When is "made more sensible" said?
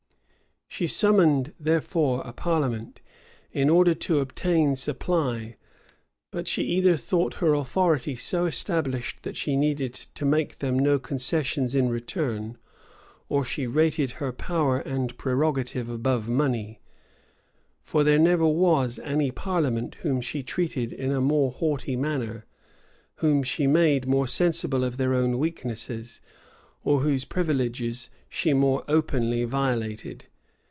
23.67-24.85